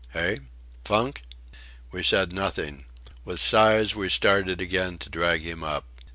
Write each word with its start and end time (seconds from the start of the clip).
Hey? 0.13 0.39
Funk?" 0.83 1.21
We 1.91 2.01
said 2.01 2.33
nothing. 2.33 2.85
With 3.23 3.39
sighs 3.39 3.93
we 3.93 4.09
started 4.09 4.59
again 4.59 4.97
to 4.97 5.11
drag 5.11 5.41
him 5.41 5.63
up. 5.63 5.85